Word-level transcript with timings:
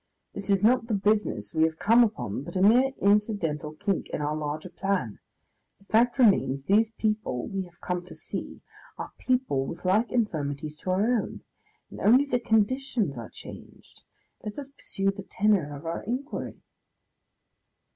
This 0.33 0.49
is 0.49 0.63
not 0.63 0.87
the 0.87 0.95
business 0.95 1.53
we 1.53 1.61
have 1.65 1.77
come 1.77 2.03
upon, 2.03 2.41
but 2.41 2.55
a 2.55 2.61
mere 2.63 2.91
incidental 2.99 3.73
kink 3.73 4.07
in 4.09 4.19
our 4.19 4.35
larger 4.35 4.69
plan. 4.71 5.19
The 5.77 5.85
fact 5.85 6.17
remains, 6.17 6.63
these 6.63 6.89
people 6.89 7.45
we 7.47 7.65
have 7.65 7.79
come 7.81 8.03
to 8.05 8.15
see 8.15 8.61
are 8.97 9.11
people 9.19 9.67
with 9.67 9.85
like 9.85 10.11
infirmities 10.11 10.75
to 10.77 10.89
our 10.89 11.03
own 11.03 11.41
and 11.91 11.99
only 11.99 12.25
the 12.25 12.39
conditions 12.39 13.15
are 13.15 13.29
changed. 13.29 14.01
Let 14.43 14.57
us 14.57 14.69
pursue 14.69 15.11
the 15.11 15.21
tenour 15.21 15.75
of 15.77 15.85
our 15.85 16.01
inquiry." 16.01 16.63